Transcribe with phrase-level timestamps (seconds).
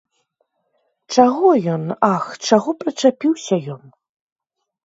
[1.15, 3.83] Чаго ён, ах, чаго прычапіўся ён!